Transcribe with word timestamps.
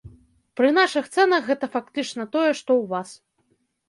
Пры 0.59 0.69
нашых 0.77 1.09
цэнах 1.17 1.43
гэта 1.49 1.69
фактычна 1.75 2.25
тое, 2.37 2.47
што 2.61 2.71
ў 2.81 2.91
вас. 2.95 3.09